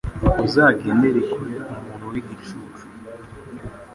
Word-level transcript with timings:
Uzagendere 0.45 1.19
kure 1.31 1.55
umuntu 1.73 2.05
w’igicucu 2.13 2.83